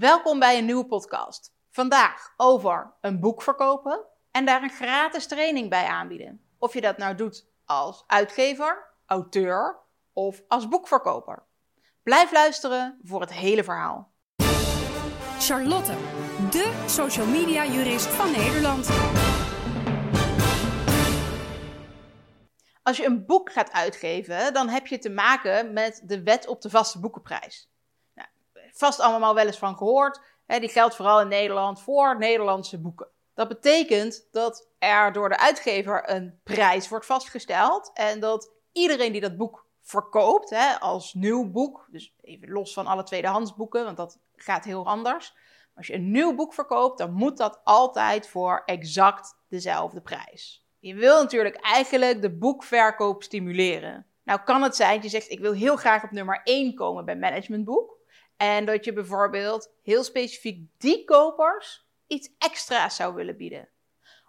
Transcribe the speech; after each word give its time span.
Welkom 0.00 0.38
bij 0.38 0.58
een 0.58 0.64
nieuwe 0.64 0.86
podcast. 0.86 1.54
Vandaag 1.70 2.32
over 2.36 2.92
een 3.00 3.20
boek 3.20 3.42
verkopen 3.42 4.06
en 4.30 4.44
daar 4.44 4.62
een 4.62 4.70
gratis 4.70 5.26
training 5.26 5.70
bij 5.70 5.86
aanbieden. 5.86 6.40
Of 6.58 6.74
je 6.74 6.80
dat 6.80 6.96
nou 6.96 7.14
doet 7.14 7.46
als 7.64 8.04
uitgever, 8.06 8.94
auteur 9.06 9.78
of 10.12 10.42
als 10.48 10.68
boekverkoper. 10.68 11.46
Blijf 12.02 12.32
luisteren 12.32 12.98
voor 13.02 13.20
het 13.20 13.32
hele 13.32 13.64
verhaal. 13.64 14.12
Charlotte, 15.38 15.92
de 16.50 16.84
social 16.86 17.26
media 17.26 17.66
jurist 17.66 18.06
van 18.06 18.30
Nederland. 18.30 18.88
Als 22.82 22.96
je 22.96 23.04
een 23.04 23.26
boek 23.26 23.52
gaat 23.52 23.72
uitgeven, 23.72 24.52
dan 24.52 24.68
heb 24.68 24.86
je 24.86 24.98
te 24.98 25.10
maken 25.10 25.72
met 25.72 26.02
de 26.04 26.22
wet 26.22 26.46
op 26.46 26.60
de 26.60 26.70
vaste 26.70 27.00
boekenprijs. 27.00 27.70
Vast 28.72 29.00
allemaal 29.00 29.34
wel 29.34 29.46
eens 29.46 29.58
van 29.58 29.76
gehoord. 29.76 30.20
Hè, 30.46 30.58
die 30.58 30.68
geldt 30.68 30.96
vooral 30.96 31.20
in 31.20 31.28
Nederland 31.28 31.82
voor 31.82 32.18
Nederlandse 32.18 32.80
boeken. 32.80 33.08
Dat 33.34 33.48
betekent 33.48 34.28
dat 34.30 34.68
er 34.78 35.12
door 35.12 35.28
de 35.28 35.38
uitgever 35.38 36.10
een 36.10 36.40
prijs 36.42 36.88
wordt 36.88 37.06
vastgesteld 37.06 37.90
en 37.94 38.20
dat 38.20 38.52
iedereen 38.72 39.12
die 39.12 39.20
dat 39.20 39.36
boek 39.36 39.66
verkoopt 39.80 40.50
hè, 40.50 40.80
als 40.80 41.14
nieuw 41.14 41.50
boek, 41.50 41.88
dus 41.90 42.14
even 42.20 42.50
los 42.50 42.72
van 42.72 42.86
alle 42.86 43.02
tweedehandsboeken, 43.02 43.84
want 43.84 43.96
dat 43.96 44.18
gaat 44.36 44.64
heel 44.64 44.86
anders. 44.86 45.34
Als 45.76 45.86
je 45.86 45.94
een 45.94 46.10
nieuw 46.10 46.34
boek 46.34 46.54
verkoopt, 46.54 46.98
dan 46.98 47.12
moet 47.12 47.36
dat 47.36 47.60
altijd 47.64 48.28
voor 48.28 48.62
exact 48.66 49.38
dezelfde 49.48 50.00
prijs. 50.00 50.66
Je 50.78 50.94
wil 50.94 51.22
natuurlijk 51.22 51.56
eigenlijk 51.56 52.22
de 52.22 52.36
boekverkoop 52.36 53.22
stimuleren. 53.22 54.06
Nou 54.24 54.40
kan 54.40 54.62
het 54.62 54.76
zijn 54.76 54.94
dat 54.94 55.02
je 55.02 55.08
zegt, 55.08 55.30
ik 55.30 55.40
wil 55.40 55.52
heel 55.52 55.76
graag 55.76 56.04
op 56.04 56.10
nummer 56.10 56.40
1 56.44 56.74
komen 56.74 57.04
bij 57.04 57.16
managementboek. 57.16 57.98
En 58.40 58.64
dat 58.64 58.84
je 58.84 58.92
bijvoorbeeld 58.92 59.72
heel 59.82 60.04
specifiek 60.04 60.68
die 60.78 61.04
kopers 61.04 61.86
iets 62.06 62.30
extra's 62.38 62.96
zou 62.96 63.14
willen 63.14 63.36
bieden. 63.36 63.68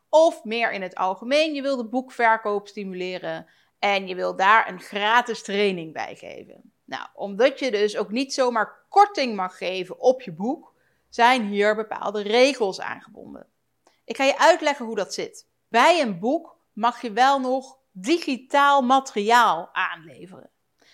Of 0.09 0.43
meer 0.43 0.71
in 0.71 0.81
het 0.81 0.95
algemeen, 0.95 1.53
je 1.53 1.61
wil 1.61 1.77
de 1.77 1.87
boekverkoop 1.87 2.67
stimuleren 2.67 3.47
en 3.79 4.07
je 4.07 4.15
wil 4.15 4.35
daar 4.35 4.69
een 4.69 4.79
gratis 4.79 5.41
training 5.41 5.93
bij 5.93 6.15
geven. 6.15 6.73
Nou, 6.83 7.07
omdat 7.13 7.59
je 7.59 7.71
dus 7.71 7.97
ook 7.97 8.11
niet 8.11 8.33
zomaar 8.33 8.85
korting 8.89 9.35
mag 9.35 9.57
geven 9.57 9.99
op 9.99 10.21
je 10.21 10.31
boek, 10.31 10.73
zijn 11.09 11.45
hier 11.45 11.75
bepaalde 11.75 12.21
regels 12.21 12.81
aangebonden. 12.81 13.47
Ik 14.05 14.15
ga 14.15 14.23
je 14.23 14.39
uitleggen 14.39 14.85
hoe 14.85 14.95
dat 14.95 15.13
zit. 15.13 15.47
Bij 15.67 16.01
een 16.01 16.19
boek 16.19 16.57
mag 16.73 17.01
je 17.01 17.11
wel 17.11 17.39
nog 17.39 17.77
digitaal 17.91 18.81
materiaal 18.81 19.69
aanleveren. 19.73 20.49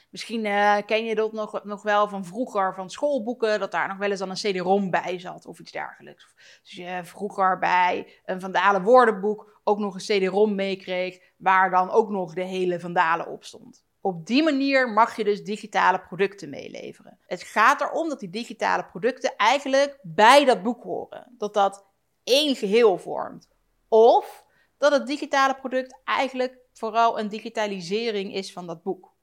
Misschien 0.09 0.45
uh, 0.45 0.77
ken 0.85 1.05
je 1.05 1.15
dat 1.15 1.31
nog, 1.31 1.63
nog 1.63 1.81
wel 1.81 2.07
van 2.09 2.25
vroeger, 2.25 2.73
van 2.73 2.89
schoolboeken, 2.89 3.59
dat 3.59 3.71
daar 3.71 3.87
nog 3.87 3.97
wel 3.97 4.09
eens 4.09 4.19
dan 4.19 4.29
een 4.29 4.35
CD-ROM 4.35 4.89
bij 4.89 5.19
zat 5.19 5.45
of 5.45 5.59
iets 5.59 5.71
dergelijks. 5.71 6.27
Dus 6.61 6.71
je 6.71 6.99
vroeger 7.03 7.59
bij 7.59 8.21
een 8.25 8.39
Vandalen 8.39 8.83
woordenboek 8.83 9.59
ook 9.63 9.79
nog 9.79 9.93
een 9.93 10.19
CD-ROM 10.19 10.55
meekreeg, 10.55 11.19
waar 11.37 11.69
dan 11.69 11.89
ook 11.89 12.09
nog 12.09 12.33
de 12.33 12.43
hele 12.43 12.79
Vandalen 12.79 13.27
op 13.27 13.43
stond. 13.43 13.85
Op 14.01 14.25
die 14.25 14.43
manier 14.43 14.89
mag 14.89 15.15
je 15.15 15.23
dus 15.23 15.43
digitale 15.43 15.99
producten 15.99 16.49
meeleveren. 16.49 17.19
Het 17.25 17.43
gaat 17.43 17.81
erom 17.81 18.09
dat 18.09 18.19
die 18.19 18.29
digitale 18.29 18.85
producten 18.85 19.35
eigenlijk 19.35 19.99
bij 20.01 20.45
dat 20.45 20.63
boek 20.63 20.83
horen. 20.83 21.35
Dat 21.37 21.53
dat 21.53 21.85
één 22.23 22.55
geheel 22.55 22.97
vormt. 22.97 23.47
Of 23.87 24.45
dat 24.77 24.91
het 24.91 25.07
digitale 25.07 25.55
product 25.55 26.01
eigenlijk 26.03 26.57
vooral 26.73 27.19
een 27.19 27.27
digitalisering 27.27 28.33
is 28.33 28.53
van 28.53 28.67
dat 28.67 28.83
boek. 28.83 29.15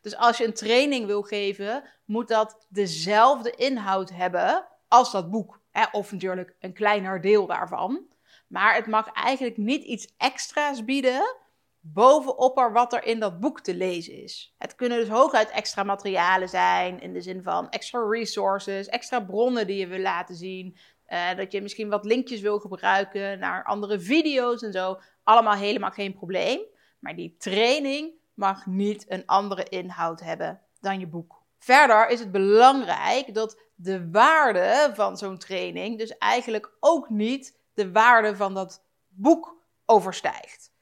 Dus 0.00 0.16
als 0.16 0.38
je 0.38 0.44
een 0.44 0.54
training 0.54 1.06
wil 1.06 1.22
geven, 1.22 1.84
moet 2.04 2.28
dat 2.28 2.66
dezelfde 2.68 3.50
inhoud 3.50 4.10
hebben 4.10 4.66
als 4.88 5.12
dat 5.12 5.30
boek. 5.30 5.60
Hè? 5.70 5.84
Of 5.92 6.12
natuurlijk 6.12 6.56
een 6.60 6.72
kleiner 6.72 7.20
deel 7.20 7.46
daarvan. 7.46 8.06
Maar 8.48 8.74
het 8.74 8.86
mag 8.86 9.12
eigenlijk 9.12 9.56
niet 9.56 9.84
iets 9.84 10.14
extra's 10.16 10.84
bieden 10.84 11.38
bovenop 11.80 12.58
er 12.58 12.72
wat 12.72 12.92
er 12.92 13.04
in 13.04 13.20
dat 13.20 13.40
boek 13.40 13.60
te 13.60 13.74
lezen 13.74 14.22
is. 14.22 14.54
Het 14.58 14.74
kunnen 14.74 14.98
dus 14.98 15.08
hooguit 15.08 15.50
extra 15.50 15.82
materialen 15.82 16.48
zijn, 16.48 17.00
in 17.00 17.12
de 17.12 17.20
zin 17.20 17.42
van 17.42 17.68
extra 17.68 18.08
resources, 18.08 18.88
extra 18.88 19.20
bronnen 19.20 19.66
die 19.66 19.76
je 19.76 19.86
wil 19.86 19.98
laten 19.98 20.34
zien. 20.34 20.76
Uh, 21.08 21.36
dat 21.36 21.52
je 21.52 21.62
misschien 21.62 21.88
wat 21.88 22.04
linkjes 22.04 22.40
wil 22.40 22.58
gebruiken 22.58 23.38
naar 23.38 23.64
andere 23.64 24.00
video's 24.00 24.62
en 24.62 24.72
zo. 24.72 25.00
Allemaal 25.22 25.54
helemaal 25.54 25.90
geen 25.90 26.14
probleem. 26.14 26.60
Maar 26.98 27.16
die 27.16 27.34
training 27.38 28.12
mag 28.40 28.66
niet 28.66 29.10
een 29.10 29.26
andere 29.26 29.64
inhoud 29.64 30.20
hebben 30.20 30.60
dan 30.80 31.00
je 31.00 31.06
boek. 31.06 31.42
Verder 31.58 32.08
is 32.08 32.20
het 32.20 32.30
belangrijk 32.30 33.34
dat 33.34 33.60
de 33.74 34.10
waarde 34.10 34.90
van 34.94 35.16
zo'n 35.16 35.38
training 35.38 35.98
dus 35.98 36.18
eigenlijk 36.18 36.76
ook 36.80 37.10
niet 37.10 37.58
de 37.74 37.92
waarde 37.92 38.36
van 38.36 38.54
dat 38.54 38.84
boek 39.08 39.56
overstijgt. 39.86 40.72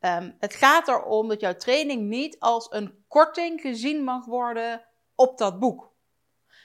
Um, 0.00 0.36
het 0.38 0.54
gaat 0.54 0.88
erom 0.88 1.28
dat 1.28 1.40
jouw 1.40 1.56
training 1.56 2.08
niet 2.08 2.38
als 2.38 2.66
een 2.70 3.04
korting 3.08 3.60
gezien 3.60 4.04
mag 4.04 4.24
worden 4.24 4.84
op 5.14 5.38
dat 5.38 5.58
boek. 5.58 5.92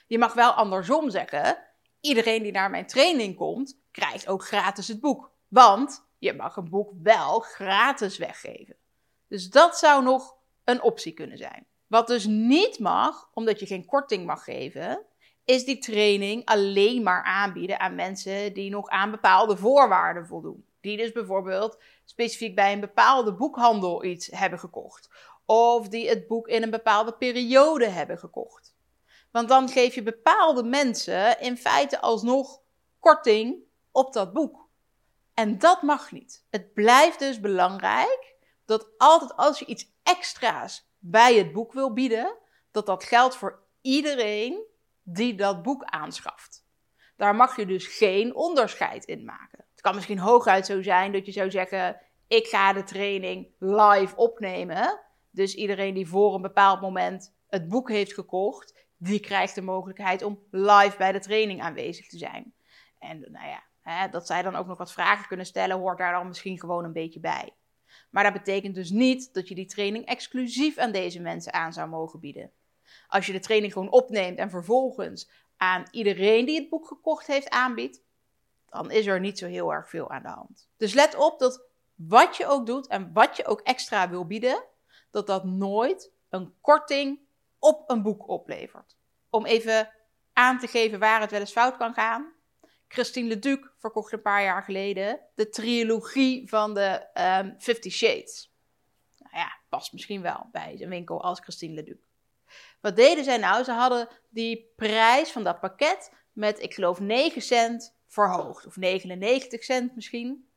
Je 0.06 0.18
mag 0.18 0.32
wel 0.34 0.50
andersom 0.50 1.10
zeggen: 1.10 1.58
iedereen 2.00 2.42
die 2.42 2.52
naar 2.52 2.70
mijn 2.70 2.86
training 2.86 3.36
komt, 3.36 3.78
krijgt 3.90 4.28
ook 4.28 4.44
gratis 4.44 4.88
het 4.88 5.00
boek. 5.00 5.30
Want 5.48 6.06
je 6.18 6.34
mag 6.34 6.56
een 6.56 6.70
boek 6.70 6.90
wel 7.02 7.40
gratis 7.40 8.18
weggeven. 8.18 8.76
Dus 9.28 9.50
dat 9.50 9.78
zou 9.78 10.02
nog 10.02 10.33
een 10.64 10.82
optie 10.82 11.12
kunnen 11.12 11.38
zijn. 11.38 11.66
Wat 11.86 12.06
dus 12.06 12.26
niet 12.26 12.78
mag, 12.78 13.30
omdat 13.32 13.60
je 13.60 13.66
geen 13.66 13.86
korting 13.86 14.26
mag 14.26 14.44
geven, 14.44 15.02
is 15.44 15.64
die 15.64 15.78
training 15.78 16.44
alleen 16.44 17.02
maar 17.02 17.22
aanbieden 17.22 17.80
aan 17.80 17.94
mensen 17.94 18.52
die 18.52 18.70
nog 18.70 18.88
aan 18.88 19.10
bepaalde 19.10 19.56
voorwaarden 19.56 20.26
voldoen. 20.26 20.64
Die 20.80 20.96
dus 20.96 21.12
bijvoorbeeld 21.12 21.78
specifiek 22.04 22.54
bij 22.54 22.72
een 22.72 22.80
bepaalde 22.80 23.34
boekhandel 23.34 24.04
iets 24.04 24.26
hebben 24.26 24.58
gekocht. 24.58 25.10
Of 25.46 25.88
die 25.88 26.08
het 26.08 26.26
boek 26.26 26.48
in 26.48 26.62
een 26.62 26.70
bepaalde 26.70 27.12
periode 27.12 27.86
hebben 27.86 28.18
gekocht. 28.18 28.74
Want 29.30 29.48
dan 29.48 29.68
geef 29.68 29.94
je 29.94 30.02
bepaalde 30.02 30.62
mensen 30.62 31.40
in 31.40 31.56
feite 31.56 32.00
alsnog 32.00 32.60
korting 33.00 33.56
op 33.90 34.12
dat 34.12 34.32
boek. 34.32 34.68
En 35.34 35.58
dat 35.58 35.82
mag 35.82 36.12
niet. 36.12 36.44
Het 36.50 36.72
blijft 36.72 37.18
dus 37.18 37.40
belangrijk 37.40 38.33
dat 38.64 38.90
altijd 38.98 39.36
als 39.36 39.58
je 39.58 39.64
iets 39.64 39.92
extra's 40.02 40.88
bij 40.98 41.34
het 41.34 41.52
boek 41.52 41.72
wil 41.72 41.92
bieden, 41.92 42.36
dat 42.70 42.86
dat 42.86 43.04
geldt 43.04 43.36
voor 43.36 43.62
iedereen 43.80 44.62
die 45.02 45.34
dat 45.34 45.62
boek 45.62 45.84
aanschaft. 45.84 46.66
Daar 47.16 47.34
mag 47.34 47.56
je 47.56 47.66
dus 47.66 47.86
geen 47.86 48.34
onderscheid 48.34 49.04
in 49.04 49.24
maken. 49.24 49.64
Het 49.70 49.80
kan 49.80 49.94
misschien 49.94 50.18
hooguit 50.18 50.66
zo 50.66 50.82
zijn 50.82 51.12
dat 51.12 51.26
je 51.26 51.32
zou 51.32 51.50
zeggen: 51.50 52.00
ik 52.28 52.46
ga 52.46 52.72
de 52.72 52.82
training 52.82 53.48
live 53.58 54.16
opnemen. 54.16 55.00
Dus 55.30 55.54
iedereen 55.54 55.94
die 55.94 56.08
voor 56.08 56.34
een 56.34 56.42
bepaald 56.42 56.80
moment 56.80 57.34
het 57.48 57.68
boek 57.68 57.88
heeft 57.88 58.14
gekocht, 58.14 58.86
die 58.96 59.20
krijgt 59.20 59.54
de 59.54 59.62
mogelijkheid 59.62 60.22
om 60.22 60.42
live 60.50 60.96
bij 60.98 61.12
de 61.12 61.20
training 61.20 61.62
aanwezig 61.62 62.08
te 62.08 62.18
zijn. 62.18 62.54
En 62.98 63.20
nou 63.20 63.46
ja, 63.46 63.62
hè, 63.80 64.08
dat 64.08 64.26
zij 64.26 64.42
dan 64.42 64.56
ook 64.56 64.66
nog 64.66 64.78
wat 64.78 64.92
vragen 64.92 65.26
kunnen 65.26 65.46
stellen, 65.46 65.78
hoort 65.78 65.98
daar 65.98 66.12
dan 66.12 66.26
misschien 66.26 66.58
gewoon 66.58 66.84
een 66.84 66.92
beetje 66.92 67.20
bij. 67.20 67.54
Maar 68.14 68.22
dat 68.22 68.32
betekent 68.32 68.74
dus 68.74 68.90
niet 68.90 69.34
dat 69.34 69.48
je 69.48 69.54
die 69.54 69.66
training 69.66 70.06
exclusief 70.06 70.78
aan 70.78 70.92
deze 70.92 71.20
mensen 71.20 71.52
aan 71.52 71.72
zou 71.72 71.88
mogen 71.88 72.20
bieden. 72.20 72.50
Als 73.08 73.26
je 73.26 73.32
de 73.32 73.40
training 73.40 73.72
gewoon 73.72 73.90
opneemt 73.90 74.38
en 74.38 74.50
vervolgens 74.50 75.30
aan 75.56 75.84
iedereen 75.90 76.44
die 76.44 76.60
het 76.60 76.68
boek 76.68 76.86
gekocht 76.86 77.26
heeft 77.26 77.50
aanbiedt, 77.50 78.02
dan 78.68 78.90
is 78.90 79.06
er 79.06 79.20
niet 79.20 79.38
zo 79.38 79.46
heel 79.46 79.72
erg 79.72 79.88
veel 79.88 80.10
aan 80.10 80.22
de 80.22 80.28
hand. 80.28 80.68
Dus 80.76 80.92
let 80.92 81.16
op 81.16 81.38
dat 81.38 81.62
wat 81.94 82.36
je 82.36 82.46
ook 82.46 82.66
doet 82.66 82.86
en 82.86 83.12
wat 83.12 83.36
je 83.36 83.46
ook 83.46 83.60
extra 83.60 84.10
wil 84.10 84.26
bieden, 84.26 84.64
dat 85.10 85.26
dat 85.26 85.44
nooit 85.44 86.12
een 86.28 86.54
korting 86.60 87.20
op 87.58 87.90
een 87.90 88.02
boek 88.02 88.28
oplevert. 88.28 88.96
Om 89.30 89.46
even 89.46 89.90
aan 90.32 90.58
te 90.58 90.66
geven 90.66 90.98
waar 90.98 91.20
het 91.20 91.30
wel 91.30 91.40
eens 91.40 91.52
fout 91.52 91.76
kan 91.76 91.94
gaan. 91.94 92.32
Christine 92.88 93.28
Leduc 93.28 93.72
verkocht 93.78 94.12
een 94.12 94.22
paar 94.22 94.42
jaar 94.42 94.62
geleden 94.62 95.20
de 95.34 95.48
trilogie 95.48 96.48
van 96.48 96.74
de 96.74 97.06
um, 97.14 97.54
Fifty 97.58 97.90
Shades. 97.90 98.52
Nou 99.18 99.36
ja, 99.36 99.58
past 99.68 99.92
misschien 99.92 100.22
wel 100.22 100.48
bij 100.52 100.76
een 100.78 100.88
winkel 100.88 101.22
als 101.22 101.40
Christine 101.40 101.74
Leduc. 101.74 101.98
Wat 102.80 102.96
deden 102.96 103.24
zij 103.24 103.36
nou? 103.36 103.64
Ze 103.64 103.72
hadden 103.72 104.08
die 104.28 104.72
prijs 104.76 105.30
van 105.30 105.44
dat 105.44 105.60
pakket 105.60 106.12
met, 106.32 106.62
ik 106.62 106.74
geloof, 106.74 107.00
9 107.00 107.42
cent 107.42 107.96
verhoogd. 108.06 108.66
Of 108.66 108.76
99 108.76 109.64
cent 109.64 109.94
misschien. 109.94 110.48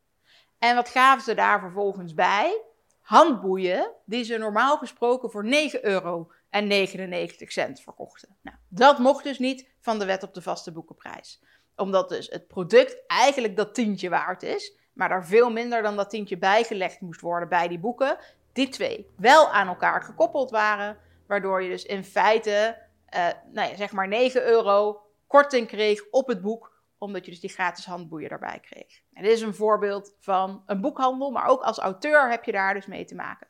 En 0.57 0.75
wat 0.75 0.89
gaven 0.89 1.23
ze 1.23 1.33
daar 1.33 1.59
vervolgens 1.59 2.13
bij? 2.13 2.61
Handboeien 3.01 3.93
die 4.05 4.23
ze 4.23 4.37
normaal 4.37 4.77
gesproken 4.77 5.31
voor 5.31 5.45
9 5.45 5.85
euro 5.85 6.31
en 6.49 6.67
99 6.67 7.51
cent 7.51 7.81
verkochten. 7.81 8.37
Nou, 8.41 8.57
dat 8.67 8.97
mocht 8.97 9.23
dus 9.23 9.39
niet 9.39 9.69
van 9.79 9.99
de 9.99 10.05
wet 10.05 10.23
op 10.23 10.33
de 10.33 10.41
vaste 10.41 10.71
boekenprijs 10.71 11.41
omdat 11.77 12.09
dus 12.09 12.29
het 12.29 12.47
product 12.47 13.03
eigenlijk 13.07 13.55
dat 13.55 13.73
tientje 13.73 14.09
waard 14.09 14.43
is, 14.43 14.77
maar 14.93 15.11
er 15.11 15.25
veel 15.25 15.51
minder 15.51 15.81
dan 15.81 15.95
dat 15.95 16.09
tientje 16.09 16.37
bijgelegd 16.37 17.01
moest 17.01 17.21
worden 17.21 17.49
bij 17.49 17.67
die 17.67 17.79
boeken. 17.79 18.17
Die 18.53 18.69
twee 18.69 19.09
wel 19.17 19.49
aan 19.49 19.67
elkaar 19.67 20.01
gekoppeld 20.01 20.51
waren, 20.51 20.97
waardoor 21.27 21.63
je 21.63 21.69
dus 21.69 21.85
in 21.85 22.03
feite, 22.03 22.77
uh, 23.15 23.27
nou 23.51 23.69
ja, 23.69 23.75
zeg 23.75 23.91
maar 23.91 24.07
9 24.07 24.47
euro 24.47 25.01
korting 25.27 25.67
kreeg 25.67 26.01
op 26.11 26.27
het 26.27 26.41
boek 26.41 26.75
omdat 26.97 27.25
je 27.25 27.31
dus 27.31 27.39
die 27.39 27.49
gratis 27.49 27.85
handboeien 27.85 28.29
daarbij 28.29 28.59
kreeg. 28.59 29.01
En 29.13 29.23
dit 29.23 29.31
is 29.31 29.41
een 29.41 29.55
voorbeeld 29.55 30.15
van 30.19 30.63
een 30.65 30.81
boekhandel, 30.81 31.31
maar 31.31 31.47
ook 31.47 31.61
als 31.61 31.77
auteur 31.77 32.29
heb 32.29 32.43
je 32.43 32.51
daar 32.51 32.73
dus 32.73 32.85
mee 32.85 33.05
te 33.05 33.15
maken. 33.15 33.47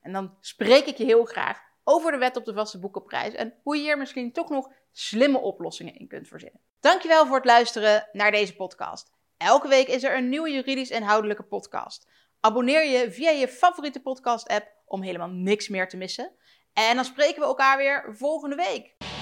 En 0.00 0.12
dan 0.12 0.36
spreek 0.40 0.86
ik 0.86 0.96
je 0.96 1.04
heel 1.04 1.24
graag 1.24 1.62
over 1.84 2.12
de 2.12 2.18
wet 2.18 2.36
op 2.36 2.44
de 2.44 2.54
vaste 2.54 2.78
boekenprijs 2.78 3.34
en 3.34 3.54
hoe 3.62 3.76
je 3.76 3.82
hier 3.82 3.98
misschien 3.98 4.32
toch 4.32 4.48
nog 4.48 4.70
slimme 4.92 5.38
oplossingen 5.38 5.94
in 5.94 6.08
kunt 6.08 6.28
verzinnen. 6.28 6.60
Dankjewel 6.80 7.26
voor 7.26 7.36
het 7.36 7.44
luisteren 7.44 8.08
naar 8.12 8.30
deze 8.30 8.54
podcast. 8.54 9.12
Elke 9.36 9.68
week 9.68 9.88
is 9.88 10.02
er 10.02 10.16
een 10.16 10.28
nieuwe 10.28 10.50
juridisch 10.50 10.90
inhoudelijke 10.90 11.42
podcast. 11.42 12.08
Abonneer 12.40 12.84
je 12.84 13.12
via 13.12 13.30
je 13.30 13.48
favoriete 13.48 14.00
podcast 14.00 14.48
app 14.48 14.73
om 14.84 15.02
helemaal 15.02 15.30
niks 15.30 15.68
meer 15.68 15.88
te 15.88 15.96
missen. 15.96 16.32
En 16.72 16.94
dan 16.94 17.04
spreken 17.04 17.40
we 17.40 17.46
elkaar 17.46 17.76
weer 17.76 18.16
volgende 18.16 18.56
week. 18.56 19.13